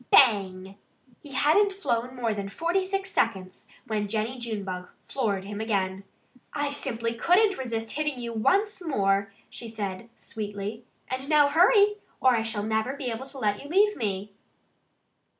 BANG! 0.09 0.79
He 1.21 1.33
hadn't 1.33 1.71
flown 1.71 2.17
longer 2.17 2.33
than 2.33 2.49
forty 2.49 2.81
six 2.81 3.11
seconds 3.11 3.67
when 3.85 4.07
Jennie 4.07 4.39
Junebug 4.39 4.89
floored 4.99 5.43
him 5.43 5.61
again. 5.61 6.05
"I 6.53 6.71
simply 6.71 7.13
couldn't 7.13 7.59
resist 7.59 7.91
hitting 7.91 8.17
you 8.17 8.33
once 8.33 8.81
more!" 8.83 9.31
she 9.47 9.67
said 9.67 10.09
sweetly. 10.15 10.85
"And 11.07 11.29
now, 11.29 11.49
hurry! 11.49 11.97
Or 12.19 12.35
I 12.35 12.41
shall 12.41 12.63
never 12.63 12.95
be 12.95 13.11
able 13.11 13.25
to 13.25 13.37
let 13.37 13.61
you 13.63 13.69
leave 13.69 13.95
me." 13.95 14.33